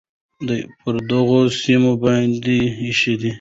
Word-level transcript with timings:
پر 0.81 0.95
دغو 1.09 1.41
سیمو 1.61 1.93
باندې 2.03 2.57
ایښی، 2.81 3.13